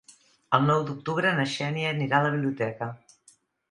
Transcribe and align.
El 0.57 0.65
nou 0.69 0.85
d'octubre 0.87 1.35
na 1.41 1.47
Xènia 1.59 1.93
anirà 1.97 2.21
a 2.25 2.29
la 2.31 2.35
biblioteca. 2.39 2.95